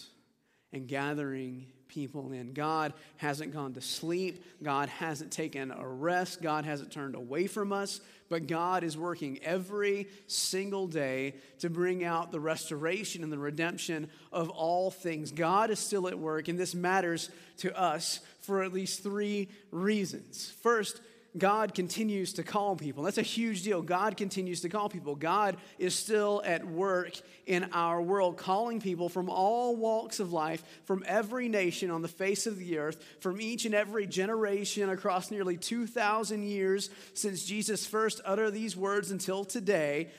and 0.73 0.88
gathering 0.88 1.66
people 1.88 2.32
in. 2.32 2.52
God 2.52 2.92
hasn't 3.18 3.52
gone 3.52 3.75
to 3.75 3.80
sleep. 3.80 4.44
God 4.62 4.88
hasn't 4.88 5.30
taken 5.30 5.70
a 5.70 5.87
rest. 5.87 6.42
God 6.42 6.64
hasn't 6.64 6.90
turned 6.90 7.14
away 7.14 7.46
from 7.46 7.73
us. 7.73 8.00
But 8.28 8.49
God 8.49 8.82
is 8.82 8.99
working 8.99 9.38
every 9.44 10.08
single 10.26 10.88
day 10.88 11.34
to 11.61 11.70
bring 11.70 12.04
out 12.04 12.32
the 12.32 12.40
restoration 12.40 13.23
and 13.23 13.32
the 13.32 13.38
redemption 13.38 14.08
of 14.32 14.50
all 14.50 14.90
things. 14.90 15.30
God 15.30 15.70
is 15.70 15.78
still 15.78 16.08
at 16.08 16.18
work, 16.18 16.49
and 16.49 16.58
this 16.58 16.75
matters 16.75 17.30
to 17.58 17.78
us 17.78 18.20
for 18.40 18.64
at 18.64 18.73
least 18.73 19.02
three 19.02 19.49
reasons. 19.70 20.52
First, 20.62 21.00
God 21.37 21.75
continues 21.75 22.35
to 22.35 22.45
call 22.45 22.76
people. 22.76 23.03
That's 23.03 23.19
a 23.19 23.23
huge 23.23 23.62
deal. 23.62 23.83
God 23.83 24.17
continues 24.17 24.61
to 24.61 24.69
call 24.69 24.88
people. 24.88 25.17
God 25.17 25.57
is 25.79 25.95
still 25.95 26.41
at 26.45 26.64
work 26.64 27.21
in 27.47 27.64
our 27.73 28.00
world, 28.00 28.37
calling 28.37 28.81
people 28.81 29.09
from 29.09 29.29
all 29.29 29.75
walks 29.75 30.21
of 30.21 30.33
life, 30.33 30.62
from 30.85 31.03
every 31.07 31.49
nation 31.49 31.91
on 31.91 32.03
the 32.03 32.09
face 32.09 32.47
of 32.47 32.57
the 32.57 32.79
earth, 32.79 33.03
from 33.19 33.41
each 33.41 33.64
and 33.64 33.75
every 33.75 34.07
generation 34.07 34.88
across 34.91 35.33
nearly 35.33 35.57
2,000 35.57 36.45
years 36.45 36.88
since 37.14 37.45
Jesus 37.45 37.85
first 37.85 38.21
uttered 38.25 38.53
these 38.53 38.76
words 38.76 39.11
until 39.11 39.45
today. 39.45 40.11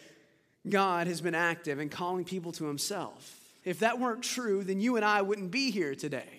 God 0.67 1.07
has 1.07 1.21
been 1.21 1.35
active 1.35 1.79
in 1.79 1.87
calling 1.87 2.25
people 2.25 2.51
to 2.53 2.65
himself. 2.65 3.39
If 3.63 3.79
that 3.79 3.99
weren't 3.99 4.23
true, 4.23 4.63
then 4.63 4.81
you 4.81 4.97
and 4.97 5.05
I 5.05 5.21
wouldn't 5.21 5.51
be 5.51 5.71
here 5.71 5.95
today. 5.95 6.34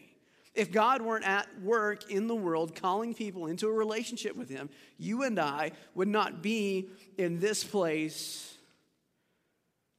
If 0.57 0.73
God 0.73 1.03
weren't 1.03 1.27
at 1.27 1.47
work 1.61 2.11
in 2.11 2.27
the 2.27 2.35
world 2.35 2.75
calling 2.75 3.15
people 3.15 3.47
into 3.47 3.69
a 3.69 3.73
relationship 3.73 4.35
with 4.35 4.49
Him, 4.49 4.71
you 4.99 5.23
and 5.23 5.39
I 5.39 5.73
would 5.95 6.09
not 6.09 6.43
be 6.43 6.89
in 7.19 7.39
this 7.39 7.63
place 7.63 8.57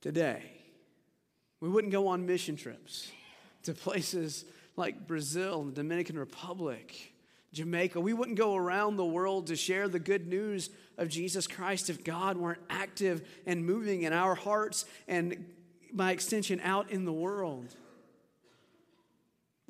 today. 0.01 0.41
We 1.61 1.69
wouldn't 1.69 1.93
go 1.93 2.07
on 2.07 2.25
mission 2.25 2.55
trips 2.55 3.11
to 3.63 3.73
places 3.73 4.45
like 4.75 5.07
Brazil 5.07 5.63
the 5.63 5.71
Dominican 5.71 6.17
Republic, 6.17 7.13
Jamaica. 7.53 8.01
We 8.01 8.13
wouldn't 8.13 8.37
go 8.37 8.55
around 8.55 8.97
the 8.97 9.05
world 9.05 9.47
to 9.47 9.55
share 9.55 9.87
the 9.87 9.99
good 9.99 10.27
news 10.27 10.71
of 10.97 11.07
Jesus 11.07 11.45
Christ 11.45 11.89
if 11.89 12.03
God 12.03 12.35
weren't 12.35 12.61
active 12.69 13.27
and 13.45 13.63
moving 13.63 14.03
in 14.03 14.13
our 14.13 14.33
hearts 14.33 14.85
and, 15.07 15.45
by 15.93 16.11
extension, 16.11 16.59
out 16.63 16.89
in 16.89 17.05
the 17.05 17.13
world. 17.13 17.75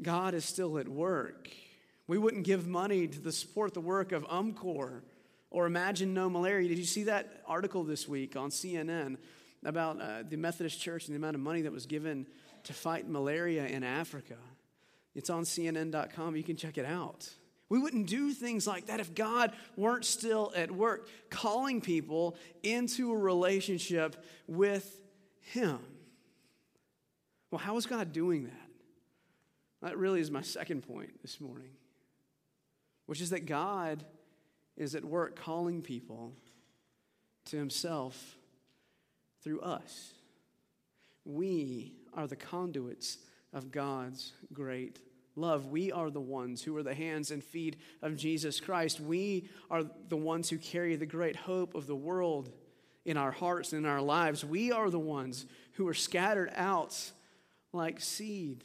God 0.01 0.33
is 0.33 0.45
still 0.45 0.77
at 0.77 0.87
work. 0.87 1.49
We 2.07 2.17
wouldn't 2.17 2.45
give 2.45 2.67
money 2.67 3.07
to 3.07 3.19
the 3.19 3.31
support 3.31 3.73
the 3.73 3.81
work 3.81 4.11
of 4.11 4.23
UMCOR 4.27 5.01
or 5.49 5.65
Imagine 5.65 6.13
No 6.13 6.29
Malaria. 6.29 6.69
Did 6.69 6.77
you 6.77 6.85
see 6.85 7.03
that 7.03 7.43
article 7.47 7.83
this 7.83 8.07
week 8.07 8.35
on 8.35 8.49
CNN 8.49 9.17
about 9.65 10.01
uh, 10.01 10.23
the 10.27 10.37
Methodist 10.37 10.79
Church 10.79 11.07
and 11.07 11.13
the 11.13 11.17
amount 11.17 11.35
of 11.35 11.41
money 11.41 11.61
that 11.61 11.71
was 11.71 11.85
given 11.85 12.27
to 12.63 12.73
fight 12.73 13.09
malaria 13.09 13.65
in 13.65 13.83
Africa? 13.83 14.37
It's 15.15 15.29
on 15.29 15.43
CNN.com. 15.43 16.35
You 16.35 16.43
can 16.43 16.55
check 16.55 16.77
it 16.77 16.85
out. 16.85 17.29
We 17.69 17.79
wouldn't 17.79 18.07
do 18.07 18.31
things 18.31 18.65
like 18.65 18.85
that 18.85 18.99
if 18.99 19.13
God 19.13 19.51
weren't 19.75 20.05
still 20.05 20.53
at 20.55 20.71
work, 20.71 21.09
calling 21.29 21.81
people 21.81 22.37
into 22.63 23.11
a 23.11 23.17
relationship 23.17 24.23
with 24.47 24.99
Him. 25.41 25.79
Well, 27.51 27.59
how 27.59 27.75
is 27.77 27.85
God 27.85 28.13
doing 28.13 28.45
that? 28.45 28.66
That 29.81 29.97
really 29.97 30.19
is 30.19 30.31
my 30.31 30.41
second 30.41 30.81
point 30.81 31.21
this 31.21 31.39
morning, 31.39 31.69
which 33.05 33.21
is 33.21 33.29
that 33.29 33.45
God 33.45 34.03
is 34.75 34.95
at 34.95 35.05
work 35.05 35.35
calling 35.35 35.81
people 35.81 36.33
to 37.45 37.57
himself 37.57 38.37
through 39.43 39.61
us. 39.61 40.13
We 41.25 41.93
are 42.13 42.27
the 42.27 42.35
conduits 42.35 43.19
of 43.53 43.71
God's 43.71 44.33
great 44.53 44.99
love. 45.35 45.67
We 45.67 45.91
are 45.91 46.09
the 46.09 46.19
ones 46.19 46.63
who 46.63 46.75
are 46.75 46.83
the 46.83 46.95
hands 46.95 47.31
and 47.31 47.43
feet 47.43 47.77
of 48.01 48.17
Jesus 48.17 48.59
Christ. 48.59 48.99
We 48.99 49.49
are 49.69 49.83
the 50.09 50.17
ones 50.17 50.49
who 50.49 50.57
carry 50.57 50.95
the 50.95 51.05
great 51.05 51.35
hope 51.35 51.75
of 51.75 51.87
the 51.87 51.95
world 51.95 52.49
in 53.05 53.17
our 53.17 53.31
hearts 53.31 53.71
and 53.73 53.85
in 53.85 53.91
our 53.91 54.01
lives. 54.01 54.43
We 54.43 54.71
are 54.71 54.89
the 54.89 54.99
ones 54.99 55.45
who 55.73 55.87
are 55.87 55.93
scattered 55.93 56.51
out 56.55 57.11
like 57.71 58.01
seed 58.01 58.63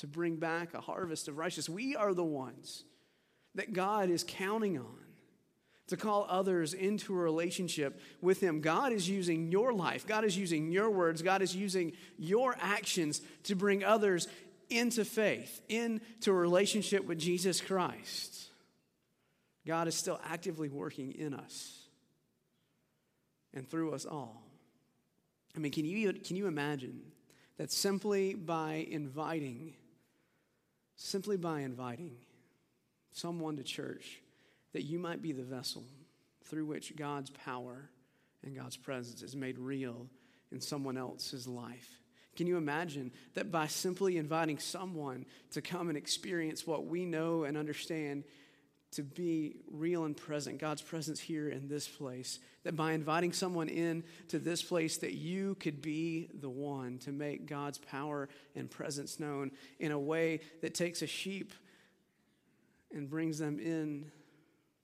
to 0.00 0.06
bring 0.06 0.36
back 0.36 0.74
a 0.74 0.80
harvest 0.80 1.28
of 1.28 1.36
righteousness. 1.38 1.68
We 1.68 1.94
are 1.94 2.14
the 2.14 2.24
ones 2.24 2.84
that 3.54 3.72
God 3.72 4.10
is 4.10 4.24
counting 4.26 4.78
on 4.78 4.98
to 5.88 5.96
call 5.96 6.26
others 6.28 6.72
into 6.72 7.12
a 7.12 7.16
relationship 7.16 8.00
with 8.20 8.40
Him. 8.40 8.60
God 8.60 8.92
is 8.92 9.08
using 9.08 9.50
your 9.50 9.72
life, 9.72 10.06
God 10.06 10.24
is 10.24 10.36
using 10.36 10.70
your 10.72 10.90
words, 10.90 11.20
God 11.20 11.42
is 11.42 11.54
using 11.54 11.92
your 12.16 12.56
actions 12.60 13.20
to 13.44 13.54
bring 13.54 13.84
others 13.84 14.28
into 14.70 15.04
faith, 15.04 15.60
into 15.68 16.30
a 16.30 16.34
relationship 16.34 17.04
with 17.04 17.18
Jesus 17.18 17.60
Christ. 17.60 18.46
God 19.66 19.88
is 19.88 19.94
still 19.94 20.20
actively 20.24 20.68
working 20.68 21.12
in 21.12 21.34
us 21.34 21.80
and 23.52 23.68
through 23.68 23.92
us 23.92 24.06
all. 24.06 24.42
I 25.54 25.58
mean, 25.58 25.72
can 25.72 25.84
you, 25.84 26.12
can 26.12 26.36
you 26.36 26.46
imagine 26.46 27.02
that 27.58 27.70
simply 27.70 28.32
by 28.32 28.86
inviting 28.90 29.74
simply 31.02 31.38
by 31.38 31.60
inviting 31.60 32.12
someone 33.12 33.56
to 33.56 33.62
church 33.62 34.20
that 34.72 34.82
you 34.82 34.98
might 34.98 35.22
be 35.22 35.32
the 35.32 35.42
vessel 35.42 35.82
through 36.44 36.66
which 36.66 36.94
God's 36.94 37.30
power 37.30 37.88
and 38.44 38.54
God's 38.54 38.76
presence 38.76 39.22
is 39.22 39.34
made 39.34 39.58
real 39.58 40.06
in 40.52 40.60
someone 40.60 40.98
else's 40.98 41.46
life. 41.46 41.88
Can 42.36 42.46
you 42.46 42.58
imagine 42.58 43.12
that 43.34 43.50
by 43.50 43.66
simply 43.66 44.18
inviting 44.18 44.58
someone 44.58 45.24
to 45.52 45.62
come 45.62 45.88
and 45.88 45.96
experience 45.96 46.66
what 46.66 46.86
we 46.86 47.06
know 47.06 47.44
and 47.44 47.56
understand 47.56 48.24
to 48.92 49.02
be 49.02 49.56
real 49.70 50.04
and 50.04 50.16
present, 50.16 50.58
God's 50.58 50.82
presence 50.82 51.20
here 51.20 51.48
in 51.48 51.68
this 51.68 51.86
place. 51.86 52.40
That 52.64 52.74
by 52.74 52.92
inviting 52.92 53.32
someone 53.32 53.68
in 53.68 54.02
to 54.28 54.38
this 54.38 54.62
place, 54.62 54.98
that 54.98 55.14
you 55.14 55.54
could 55.56 55.80
be 55.80 56.28
the 56.40 56.50
one 56.50 56.98
to 56.98 57.12
make 57.12 57.46
God's 57.46 57.78
power 57.78 58.28
and 58.56 58.70
presence 58.70 59.20
known 59.20 59.52
in 59.78 59.92
a 59.92 59.98
way 59.98 60.40
that 60.60 60.74
takes 60.74 61.02
a 61.02 61.06
sheep 61.06 61.52
and 62.92 63.08
brings 63.08 63.38
them 63.38 63.60
in 63.60 64.10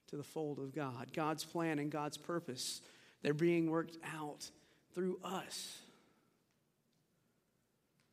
to 0.08 0.16
the 0.16 0.22
fold 0.22 0.58
of 0.58 0.72
God. 0.72 1.12
God's 1.12 1.44
plan 1.44 1.80
and 1.80 1.90
God's 1.90 2.16
purpose, 2.16 2.80
they're 3.22 3.34
being 3.34 3.70
worked 3.70 3.98
out 4.16 4.48
through 4.94 5.18
us. 5.24 5.78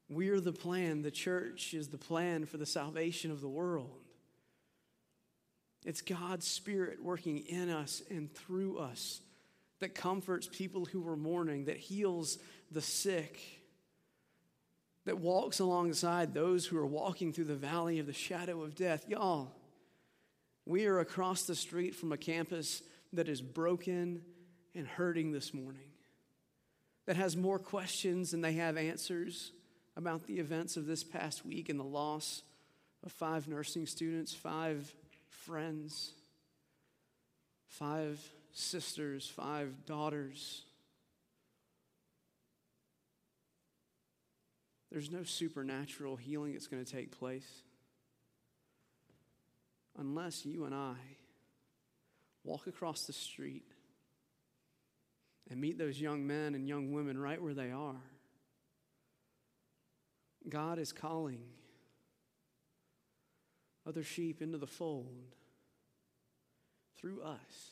We're 0.10 0.42
the 0.42 0.54
plan. 0.54 1.02
The 1.02 1.12
church 1.12 1.74
is 1.74 1.88
the 1.88 1.98
plan 1.98 2.46
for 2.46 2.58
the 2.58 2.66
salvation 2.66 3.32
of 3.32 3.42
the 3.42 3.48
world. 3.48 4.03
It's 5.86 6.02
God's 6.02 6.48
Spirit 6.48 7.04
working 7.04 7.40
in 7.40 7.70
us 7.70 8.02
and 8.10 8.34
through 8.34 8.78
us 8.78 9.22
that 9.80 9.96
comforts 9.96 10.48
people 10.52 10.86
who 10.86 11.08
are 11.08 11.18
mourning, 11.18 11.66
that 11.66 11.78
heals 11.78 12.38
the 12.72 12.82
sick, 12.82 13.40
that 15.06 15.18
walks 15.18 15.60
alongside 15.60 16.34
those 16.34 16.66
who 16.66 16.78
are 16.78 16.86
walking 16.86 17.34
through 17.34 17.44
the 17.46 17.56
valley 17.56 18.00
of 18.00 18.06
the 18.06 18.14
shadow 18.14 18.62
of 18.62 18.76
death. 18.76 19.06
Y'all, 19.10 19.52
we 20.66 20.86
are 20.86 21.00
across 21.00 21.44
the 21.44 21.56
street 21.56 21.94
from 21.96 22.14
a 22.14 22.18
campus 22.18 22.82
that 23.12 23.28
is 23.28 23.42
broken 23.42 24.22
and 24.74 24.88
hurting 24.88 25.34
this 25.34 25.54
morning, 25.54 25.92
that 27.06 27.18
has 27.18 27.36
more 27.36 27.60
questions 27.60 28.32
than 28.32 28.42
they 28.42 28.54
have 28.54 28.78
answers 28.78 29.52
about 29.96 30.26
the 30.26 30.40
events 30.40 30.78
of 30.78 30.86
this 30.86 31.04
past 31.04 31.46
week 31.46 31.70
and 31.70 31.80
the 31.80 31.84
loss 31.84 32.42
of 33.06 33.12
five 33.12 33.48
nursing 33.48 33.86
students, 33.86 34.34
five 34.34 34.94
friends, 35.46 36.12
five 37.68 38.20
sisters, 38.54 39.28
five 39.28 39.86
daughters. 39.86 40.64
There's 44.92 45.12
no 45.12 45.24
supernatural 45.24 46.16
healing 46.16 46.54
that's 46.54 46.68
going 46.68 46.84
to 46.84 46.92
take 46.92 47.18
place 47.18 47.50
unless 49.98 50.46
you 50.46 50.66
and 50.66 50.74
I 50.74 50.96
walk 52.44 52.68
across 52.68 53.06
the 53.06 53.14
street 53.14 53.64
and 55.50 55.60
meet 55.60 55.78
those 55.78 56.00
young 56.00 56.26
men 56.26 56.56
and 56.56 56.68
young 56.68 56.92
women 56.92 57.18
right 57.18 57.42
where 57.42 57.54
they 57.54 57.72
are. 57.72 58.02
God 60.48 60.78
is 60.78 60.92
calling 60.92 61.42
other 63.88 64.04
sheep 64.04 64.42
into 64.42 64.58
the 64.58 64.68
fold 64.68 65.36
through 66.98 67.22
us. 67.22 67.72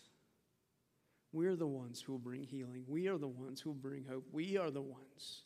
We're 1.33 1.55
the 1.55 1.67
ones 1.67 2.01
who 2.01 2.11
will 2.11 2.19
bring 2.19 2.43
healing. 2.43 2.83
We 2.87 3.07
are 3.07 3.17
the 3.17 3.27
ones 3.27 3.61
who 3.61 3.69
will 3.69 3.77
bring 3.77 4.03
hope. 4.03 4.25
We 4.31 4.57
are 4.57 4.69
the 4.69 4.81
ones 4.81 5.43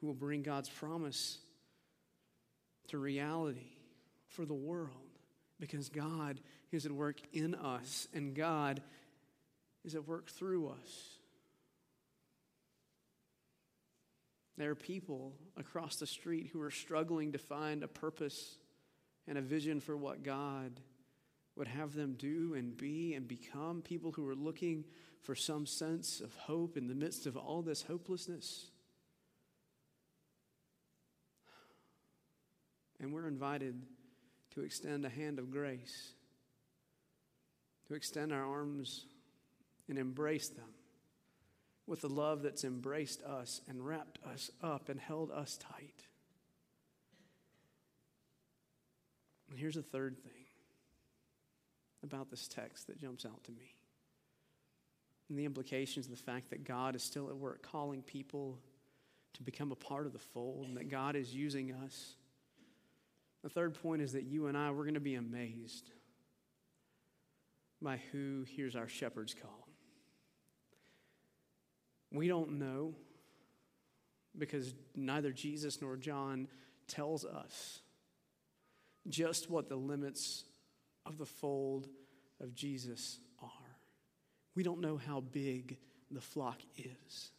who 0.00 0.06
will 0.06 0.14
bring 0.14 0.42
God's 0.42 0.68
promise 0.68 1.38
to 2.88 2.98
reality 2.98 3.72
for 4.28 4.44
the 4.44 4.54
world 4.54 4.90
because 5.58 5.88
God 5.88 6.40
is 6.70 6.86
at 6.86 6.92
work 6.92 7.20
in 7.32 7.54
us 7.54 8.06
and 8.14 8.34
God 8.34 8.82
is 9.84 9.94
at 9.94 10.06
work 10.06 10.30
through 10.30 10.68
us. 10.68 11.18
There 14.56 14.70
are 14.70 14.76
people 14.76 15.32
across 15.56 15.96
the 15.96 16.06
street 16.06 16.50
who 16.52 16.60
are 16.60 16.70
struggling 16.70 17.32
to 17.32 17.38
find 17.38 17.82
a 17.82 17.88
purpose 17.88 18.56
and 19.26 19.38
a 19.38 19.42
vision 19.42 19.80
for 19.80 19.96
what 19.96 20.22
God 20.22 20.80
would 21.56 21.68
have 21.68 21.94
them 21.94 22.14
do 22.18 22.54
and 22.54 22.76
be 22.76 23.14
and 23.14 23.28
become, 23.28 23.82
people 23.82 24.12
who 24.12 24.28
are 24.28 24.34
looking 24.34 24.84
for 25.22 25.34
some 25.34 25.66
sense 25.66 26.20
of 26.20 26.34
hope 26.34 26.76
in 26.76 26.88
the 26.88 26.94
midst 26.94 27.26
of 27.26 27.36
all 27.36 27.62
this 27.62 27.82
hopelessness. 27.82 28.70
And 33.00 33.12
we're 33.12 33.28
invited 33.28 33.82
to 34.54 34.62
extend 34.62 35.04
a 35.04 35.08
hand 35.08 35.38
of 35.38 35.50
grace 35.50 36.14
to 37.88 37.94
extend 37.94 38.32
our 38.32 38.44
arms 38.44 39.06
and 39.88 39.98
embrace 39.98 40.48
them 40.48 40.72
with 41.86 42.00
the 42.00 42.08
love 42.08 42.42
that's 42.42 42.64
embraced 42.64 43.22
us 43.22 43.60
and 43.68 43.84
wrapped 43.84 44.18
us 44.32 44.50
up 44.62 44.88
and 44.88 44.98
held 44.98 45.30
us 45.30 45.58
tight. 45.58 46.06
And 49.54 49.60
here's 49.60 49.76
the 49.76 49.82
third 49.82 50.18
thing 50.18 50.32
about 52.02 52.28
this 52.28 52.48
text 52.48 52.88
that 52.88 53.00
jumps 53.00 53.24
out 53.24 53.44
to 53.44 53.52
me. 53.52 53.76
And 55.28 55.38
the 55.38 55.44
implications 55.44 56.06
of 56.06 56.10
the 56.10 56.18
fact 56.20 56.50
that 56.50 56.64
God 56.64 56.96
is 56.96 57.04
still 57.04 57.28
at 57.28 57.36
work 57.36 57.62
calling 57.62 58.02
people 58.02 58.58
to 59.34 59.44
become 59.44 59.70
a 59.70 59.76
part 59.76 60.06
of 60.06 60.12
the 60.12 60.18
fold 60.18 60.66
and 60.66 60.76
that 60.76 60.90
God 60.90 61.14
is 61.14 61.32
using 61.32 61.70
us. 61.70 62.16
The 63.44 63.48
third 63.48 63.80
point 63.80 64.02
is 64.02 64.14
that 64.14 64.24
you 64.24 64.48
and 64.48 64.58
I, 64.58 64.72
we're 64.72 64.82
going 64.82 64.94
to 64.94 65.00
be 65.00 65.14
amazed 65.14 65.88
by 67.80 68.00
who 68.10 68.42
hears 68.42 68.74
our 68.74 68.88
shepherd's 68.88 69.34
call. 69.34 69.68
We 72.10 72.26
don't 72.26 72.58
know 72.58 72.96
because 74.36 74.74
neither 74.96 75.30
Jesus 75.30 75.80
nor 75.80 75.96
John 75.96 76.48
tells 76.88 77.24
us 77.24 77.82
just 79.08 79.50
what 79.50 79.68
the 79.68 79.76
limits 79.76 80.44
of 81.06 81.18
the 81.18 81.26
fold 81.26 81.88
of 82.40 82.54
Jesus 82.54 83.18
are. 83.42 83.48
We 84.54 84.62
don't 84.62 84.80
know 84.80 84.96
how 84.96 85.20
big 85.20 85.78
the 86.10 86.20
flock 86.20 86.60
is. 86.76 87.30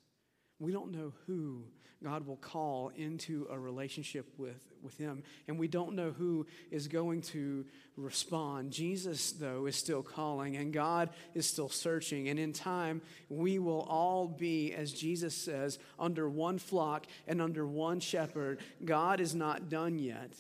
We 0.60 0.72
don't 0.72 0.92
know 0.92 1.14
who 1.28 1.66
God 2.04 2.28
will 2.28 2.38
call 2.38 2.92
into 2.96 3.48
a 3.50 3.58
relationship 3.58 4.28
with, 4.38 4.64
with 4.84 4.98
Him. 4.98 5.24
And 5.48 5.58
we 5.58 5.68
don't 5.68 5.96
know 5.96 6.12
who 6.12 6.46
is 6.70 6.88
going 6.88 7.22
to 7.24 7.66
respond. 7.98 8.72
Jesus, 8.72 9.32
though, 9.32 9.66
is 9.66 9.76
still 9.76 10.04
calling, 10.04 10.56
and 10.56 10.72
God 10.72 11.10
is 11.34 11.48
still 11.48 11.70
searching. 11.70 12.30
And 12.30 12.38
in 12.38 12.54
time, 12.54 13.02
we 13.30 13.60
will 13.60 13.82
all 13.90 14.28
be, 14.28 14.74
as 14.74 14.92
Jesus 14.92 15.34
says, 15.34 15.80
under 15.98 16.30
one 16.30 16.60
flock 16.60 17.08
and 17.28 17.42
under 17.42 17.66
one 17.66 18.00
shepherd. 18.00 18.60
God 18.84 19.20
is 19.20 19.34
not 19.34 19.70
done 19.70 19.98
yet. 19.98 20.32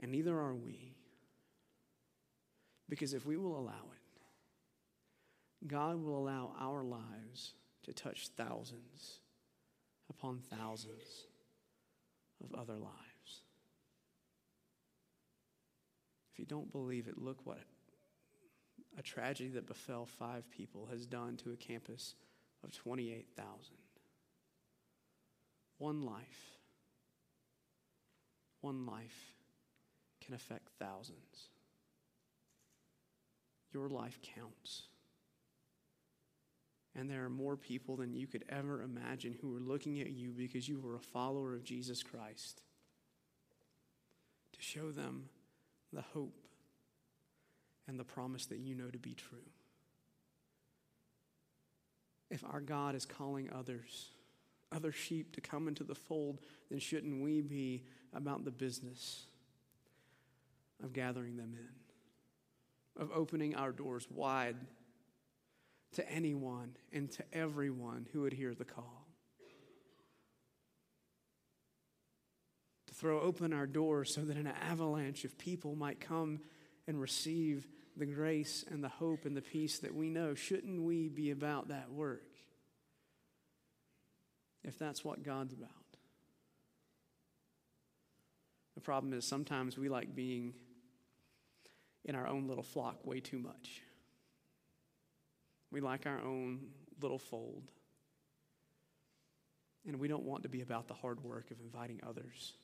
And 0.00 0.12
neither 0.12 0.36
are 0.36 0.54
we. 0.54 0.94
Because 2.88 3.14
if 3.14 3.26
we 3.26 3.36
will 3.36 3.58
allow 3.58 3.72
it, 3.92 5.66
God 5.66 6.02
will 6.02 6.18
allow 6.18 6.52
our 6.60 6.82
lives 6.82 7.54
to 7.82 7.92
touch 7.92 8.28
thousands 8.36 9.20
upon 10.08 10.38
thousands 10.38 11.26
of 12.42 12.58
other 12.58 12.74
lives. 12.74 13.42
If 16.32 16.38
you 16.38 16.44
don't 16.46 16.70
believe 16.70 17.08
it, 17.08 17.18
look 17.18 17.44
what 17.44 17.58
a 18.98 19.02
tragedy 19.02 19.50
that 19.50 19.66
befell 19.66 20.06
five 20.06 20.48
people 20.50 20.88
has 20.90 21.06
done 21.06 21.36
to 21.38 21.52
a 21.52 21.56
campus 21.56 22.14
of 22.64 22.72
28,000. 22.72 23.48
One 25.78 26.02
life, 26.02 26.58
one 28.60 28.86
life 28.86 29.34
can 30.28 30.34
affect 30.34 30.68
thousands. 30.78 31.48
Your 33.72 33.88
life 33.88 34.18
counts. 34.36 34.82
And 36.94 37.08
there 37.08 37.24
are 37.24 37.30
more 37.30 37.56
people 37.56 37.96
than 37.96 38.12
you 38.12 38.26
could 38.26 38.44
ever 38.50 38.82
imagine 38.82 39.38
who 39.40 39.56
are 39.56 39.60
looking 39.60 40.00
at 40.00 40.10
you 40.10 40.32
because 40.36 40.68
you 40.68 40.80
were 40.80 40.96
a 40.96 41.00
follower 41.00 41.54
of 41.54 41.64
Jesus 41.64 42.02
Christ. 42.02 42.60
To 44.52 44.62
show 44.62 44.90
them 44.90 45.30
the 45.94 46.02
hope 46.02 46.36
and 47.86 47.98
the 47.98 48.04
promise 48.04 48.44
that 48.46 48.58
you 48.58 48.74
know 48.74 48.90
to 48.90 48.98
be 48.98 49.14
true. 49.14 49.38
If 52.30 52.44
our 52.44 52.60
God 52.60 52.94
is 52.94 53.06
calling 53.06 53.48
others, 53.50 54.10
other 54.72 54.92
sheep 54.92 55.34
to 55.36 55.40
come 55.40 55.68
into 55.68 55.84
the 55.84 55.94
fold, 55.94 56.40
then 56.68 56.80
shouldn't 56.80 57.22
we 57.22 57.40
be 57.40 57.84
about 58.12 58.44
the 58.44 58.50
business 58.50 59.27
of 60.82 60.92
gathering 60.92 61.36
them 61.36 61.54
in, 61.54 63.02
of 63.02 63.10
opening 63.12 63.54
our 63.54 63.72
doors 63.72 64.06
wide 64.10 64.56
to 65.92 66.10
anyone 66.10 66.76
and 66.92 67.10
to 67.12 67.24
everyone 67.32 68.06
who 68.12 68.22
would 68.22 68.32
hear 68.32 68.54
the 68.54 68.64
call. 68.64 69.06
To 72.86 72.94
throw 72.94 73.20
open 73.20 73.52
our 73.52 73.66
doors 73.66 74.14
so 74.14 74.22
that 74.22 74.36
an 74.36 74.46
avalanche 74.46 75.24
of 75.24 75.38
people 75.38 75.74
might 75.74 76.00
come 76.00 76.40
and 76.86 77.00
receive 77.00 77.66
the 77.96 78.06
grace 78.06 78.64
and 78.70 78.82
the 78.82 78.88
hope 78.88 79.24
and 79.24 79.36
the 79.36 79.42
peace 79.42 79.78
that 79.80 79.94
we 79.94 80.08
know. 80.08 80.34
Shouldn't 80.34 80.82
we 80.82 81.08
be 81.08 81.30
about 81.30 81.68
that 81.68 81.90
work? 81.90 82.22
If 84.64 84.78
that's 84.78 85.04
what 85.04 85.22
God's 85.22 85.52
about. 85.52 85.70
The 88.74 88.80
problem 88.80 89.12
is 89.12 89.24
sometimes 89.24 89.76
we 89.76 89.88
like 89.88 90.14
being 90.14 90.54
in 92.04 92.14
our 92.14 92.26
own 92.26 92.46
little 92.46 92.62
flock 92.62 93.06
way 93.06 93.20
too 93.20 93.38
much. 93.38 93.82
We 95.70 95.80
like 95.80 96.06
our 96.06 96.20
own 96.20 96.60
little 97.00 97.18
fold. 97.18 97.70
And 99.86 99.98
we 99.98 100.08
don't 100.08 100.24
want 100.24 100.42
to 100.42 100.48
be 100.48 100.60
about 100.60 100.88
the 100.88 100.94
hard 100.94 101.22
work 101.22 101.50
of 101.50 101.60
inviting 101.60 102.00
others 102.06 102.54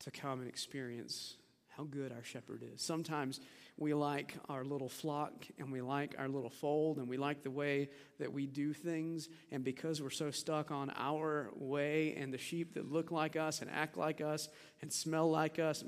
to 0.00 0.10
come 0.10 0.40
and 0.40 0.48
experience 0.48 1.36
how 1.76 1.84
good 1.84 2.12
our 2.12 2.22
shepherd 2.22 2.62
is. 2.74 2.82
Sometimes 2.82 3.40
we 3.78 3.94
like 3.94 4.34
our 4.48 4.64
little 4.64 4.88
flock 4.88 5.46
and 5.58 5.72
we 5.72 5.80
like 5.80 6.14
our 6.18 6.28
little 6.28 6.50
fold 6.50 6.98
and 6.98 7.08
we 7.08 7.16
like 7.16 7.42
the 7.42 7.50
way 7.50 7.88
that 8.18 8.32
we 8.32 8.46
do 8.46 8.72
things. 8.74 9.28
And 9.50 9.64
because 9.64 10.02
we're 10.02 10.10
so 10.10 10.30
stuck 10.30 10.70
on 10.70 10.92
our 10.96 11.50
way 11.54 12.14
and 12.16 12.32
the 12.32 12.38
sheep 12.38 12.74
that 12.74 12.92
look 12.92 13.10
like 13.10 13.36
us 13.36 13.62
and 13.62 13.70
act 13.70 13.96
like 13.96 14.20
us 14.20 14.48
and 14.82 14.92
smell 14.92 15.30
like 15.30 15.58
us, 15.58 15.82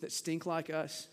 that 0.00 0.12
stink 0.12 0.46
like 0.46 0.70
us, 0.70 1.08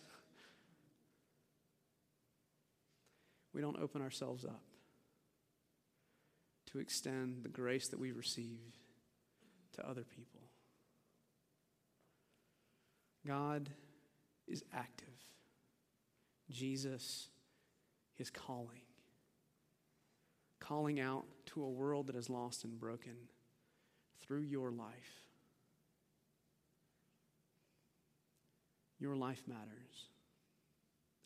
we 3.55 3.61
don't 3.61 3.79
open 3.81 4.01
ourselves 4.01 4.43
up 4.43 4.61
to 6.71 6.79
extend 6.79 7.41
the 7.41 7.49
grace 7.49 7.87
that 7.87 7.99
we 7.99 8.11
receive 8.11 8.59
to 9.73 9.87
other 9.87 10.03
people. 10.03 10.41
God 13.25 13.69
is 14.45 14.61
active. 14.73 15.07
Jesus 16.51 17.29
is 18.17 18.29
calling. 18.29 18.81
Calling 20.59 20.99
out 20.99 21.23
to 21.47 21.63
a 21.63 21.69
world 21.69 22.07
that 22.07 22.15
is 22.17 22.29
lost 22.29 22.65
and 22.65 22.77
broken 22.77 23.15
through 24.21 24.41
your 24.41 24.69
life. 24.69 25.23
Your 28.99 29.15
life 29.15 29.43
matters 29.47 30.09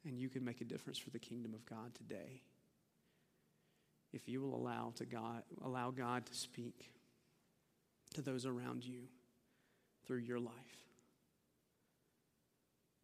and 0.06 0.20
you 0.20 0.30
can 0.30 0.44
make 0.44 0.62
a 0.62 0.66
difference 0.66 0.98
for 0.98 1.10
the 1.10 1.20
kingdom 1.20 1.54
of 1.54 1.66
God 1.66 1.94
today. 1.96 2.42
If 4.12 4.28
you 4.28 4.42
will 4.42 4.56
allow 4.56 4.94
to 4.96 5.06
God 5.06 5.44
allow 5.64 5.92
God 5.92 6.26
to 6.26 6.34
speak 6.34 6.92
to 8.16 8.22
those 8.22 8.46
around 8.46 8.84
you 8.84 9.04
through 10.06 10.20
your 10.20 10.40
life. 10.40 10.54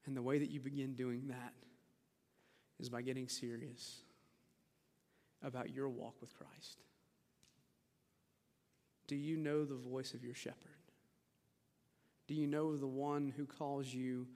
And 0.05 0.15
the 0.15 0.21
way 0.21 0.39
that 0.39 0.49
you 0.49 0.60
begin 0.60 0.93
doing 0.93 1.27
that 1.27 1.53
is 2.79 2.89
by 2.89 3.01
getting 3.01 3.27
serious 3.27 4.01
about 5.43 5.73
your 5.73 5.89
walk 5.89 6.15
with 6.21 6.36
Christ. 6.36 6.81
Do 9.08 9.15
you 9.15 9.38
know 9.38 9.65
the 9.65 9.75
voice 9.75 10.13
of 10.13 10.23
your 10.23 10.34
shepherd? 10.34 10.58
Do 12.27 12.34
you 12.34 12.47
know 12.47 12.75
the 12.75 12.88
one 12.88 13.31
who 13.36 13.45
calls 13.45 13.93
you 13.93 14.27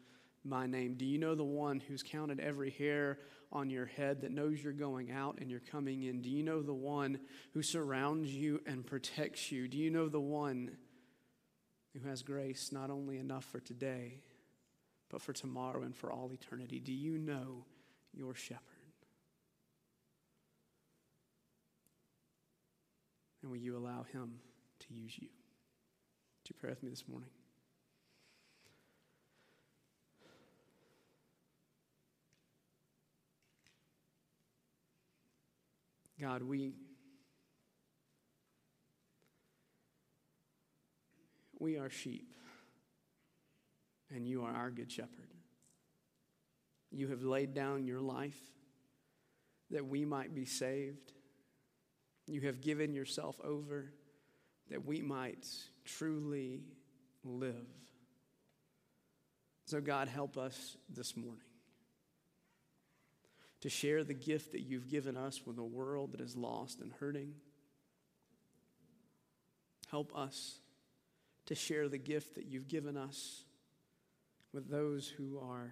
my 0.43 0.65
name? 0.65 0.95
Do 0.95 1.05
you 1.05 1.17
know 1.17 1.35
the 1.35 1.43
one 1.43 1.79
who's 1.79 2.03
counted 2.03 2.39
every 2.39 2.71
hair 2.71 3.19
on 3.51 3.69
your 3.69 3.85
head, 3.85 4.21
that 4.21 4.31
knows 4.31 4.63
you're 4.63 4.73
going 4.73 5.11
out 5.11 5.39
and 5.39 5.49
you're 5.49 5.59
coming 5.59 6.03
in? 6.03 6.21
Do 6.21 6.29
you 6.29 6.43
know 6.43 6.61
the 6.61 6.73
one 6.73 7.19
who 7.53 7.63
surrounds 7.63 8.33
you 8.33 8.61
and 8.65 8.85
protects 8.85 9.51
you? 9.51 9.67
Do 9.67 9.77
you 9.77 9.89
know 9.89 10.07
the 10.07 10.19
one 10.19 10.77
who 11.93 12.07
has 12.07 12.21
grace 12.21 12.71
not 12.71 12.91
only 12.91 13.17
enough 13.17 13.45
for 13.45 13.59
today, 13.59 14.21
but 15.09 15.21
for 15.21 15.33
tomorrow 15.33 15.81
and 15.81 15.95
for 15.95 16.11
all 16.11 16.31
eternity? 16.31 16.79
Do 16.79 16.93
you 16.93 17.17
know 17.17 17.65
your 18.13 18.35
shepherd? 18.35 18.63
And 23.41 23.49
will 23.49 23.57
you 23.57 23.77
allow 23.77 24.03
him 24.03 24.33
to 24.81 24.93
use 24.93 25.17
you? 25.17 25.29
Would 25.29 26.49
you 26.49 26.55
pray 26.59 26.69
with 26.69 26.83
me 26.83 26.89
this 26.89 27.07
morning? 27.07 27.29
God, 36.19 36.43
we 36.43 36.73
we 41.59 41.77
are 41.77 41.89
sheep 41.89 42.33
and 44.13 44.27
you 44.27 44.43
are 44.43 44.53
our 44.53 44.71
good 44.71 44.91
shepherd. 44.91 45.33
You 46.91 47.09
have 47.09 47.21
laid 47.21 47.53
down 47.53 47.85
your 47.85 48.01
life 48.01 48.39
that 49.71 49.85
we 49.85 50.05
might 50.05 50.33
be 50.33 50.45
saved. 50.45 51.13
You 52.25 52.41
have 52.41 52.61
given 52.61 52.93
yourself 52.93 53.39
over 53.43 53.93
that 54.69 54.85
we 54.85 55.01
might 55.01 55.45
truly 55.85 56.63
live. 57.23 57.67
So, 59.65 59.79
God, 59.81 60.07
help 60.07 60.37
us 60.37 60.77
this 60.89 61.15
morning 61.15 61.48
to 63.61 63.69
share 63.69 64.03
the 64.03 64.13
gift 64.13 64.53
that 64.53 64.61
you've 64.61 64.87
given 64.87 65.17
us 65.17 65.41
with 65.45 65.57
a 65.57 65.63
world 65.63 66.13
that 66.13 66.21
is 66.21 66.35
lost 66.35 66.79
and 66.79 66.91
hurting. 66.99 67.33
Help 69.91 70.15
us 70.15 70.59
to 71.47 71.55
share 71.55 71.89
the 71.89 71.97
gift 71.97 72.35
that 72.35 72.45
you've 72.45 72.67
given 72.67 72.95
us 72.95 73.43
with 74.53 74.69
those 74.69 75.07
who 75.07 75.39
are 75.39 75.71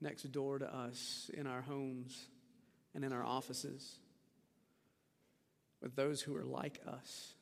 next 0.00 0.24
door 0.32 0.58
to 0.58 0.74
us 0.74 1.30
in 1.34 1.46
our 1.46 1.62
homes 1.62 2.26
and 2.94 3.04
in 3.04 3.12
our 3.12 3.24
offices, 3.24 3.98
with 5.80 5.94
those 5.94 6.20
who 6.20 6.36
are 6.36 6.44
like 6.44 6.80
us, 6.86 7.34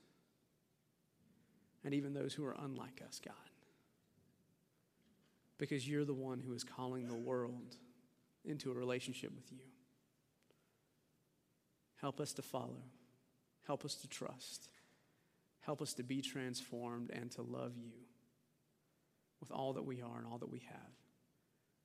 and 1.85 1.95
even 1.95 2.13
those 2.13 2.35
who 2.35 2.45
are 2.45 2.57
unlike 2.63 3.03
us, 3.07 3.21
God. 3.25 3.35
Because 5.57 5.89
you're 5.89 6.05
the 6.05 6.15
one 6.15 6.41
who 6.41 6.53
is 6.53 6.65
calling 6.65 7.09
the 7.09 7.15
world 7.15 7.77
into 8.49 8.71
a 8.71 8.75
relationship 8.75 9.35
with 9.35 9.51
you. 9.53 9.59
Help 12.01 12.21
us 12.21 12.33
to 12.35 12.43
follow. 12.43 12.83
Help 13.67 13.85
us 13.85 13.95
to 13.97 14.09
trust. 14.09 14.69
Help 15.61 15.83
us 15.83 15.93
to 15.95 16.03
be 16.03 16.23
transformed 16.23 17.11
and 17.11 17.31
to 17.33 17.43
love 17.43 17.77
you 17.77 17.93
with 19.41 19.51
all 19.51 19.75
that 19.75 19.85
we 19.85 20.01
are 20.01 20.19
and 20.19 20.27
all 20.27 20.39
that 20.39 20.51
we 20.51 20.61
have. 20.69 20.95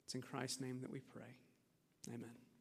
It's 0.05 0.15
in 0.15 0.21
Christ's 0.21 0.61
name 0.61 0.79
that 0.81 0.91
we 0.91 0.99
pray. 0.99 1.35
Amen. 2.07 2.52